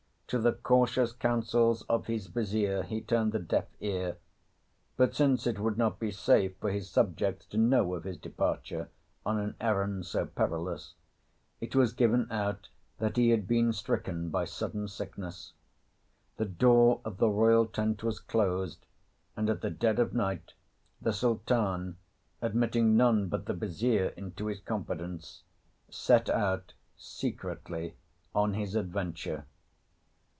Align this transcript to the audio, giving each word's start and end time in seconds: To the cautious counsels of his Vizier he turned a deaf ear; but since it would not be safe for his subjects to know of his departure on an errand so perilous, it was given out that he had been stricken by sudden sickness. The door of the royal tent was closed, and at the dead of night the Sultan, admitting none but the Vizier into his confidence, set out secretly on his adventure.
To 0.31 0.39
the 0.39 0.53
cautious 0.53 1.11
counsels 1.11 1.81
of 1.89 2.05
his 2.07 2.27
Vizier 2.27 2.83
he 2.83 3.01
turned 3.01 3.35
a 3.35 3.39
deaf 3.39 3.65
ear; 3.81 4.15
but 4.95 5.13
since 5.13 5.45
it 5.45 5.59
would 5.59 5.77
not 5.77 5.99
be 5.99 6.09
safe 6.09 6.55
for 6.61 6.71
his 6.71 6.89
subjects 6.89 7.45
to 7.47 7.57
know 7.57 7.93
of 7.95 8.05
his 8.05 8.15
departure 8.15 8.87
on 9.25 9.37
an 9.39 9.55
errand 9.59 10.05
so 10.05 10.25
perilous, 10.25 10.93
it 11.59 11.75
was 11.75 11.91
given 11.91 12.31
out 12.31 12.69
that 12.99 13.17
he 13.17 13.31
had 13.31 13.45
been 13.45 13.73
stricken 13.73 14.29
by 14.29 14.45
sudden 14.45 14.87
sickness. 14.87 15.51
The 16.37 16.45
door 16.45 17.01
of 17.03 17.17
the 17.17 17.27
royal 17.27 17.65
tent 17.65 18.01
was 18.01 18.21
closed, 18.21 18.85
and 19.35 19.49
at 19.49 19.59
the 19.59 19.69
dead 19.69 19.99
of 19.99 20.13
night 20.13 20.53
the 21.01 21.11
Sultan, 21.11 21.97
admitting 22.41 22.95
none 22.95 23.27
but 23.27 23.47
the 23.47 23.53
Vizier 23.53 24.13
into 24.15 24.45
his 24.45 24.61
confidence, 24.61 25.43
set 25.89 26.29
out 26.29 26.71
secretly 26.95 27.97
on 28.33 28.53
his 28.53 28.75
adventure. 28.75 29.45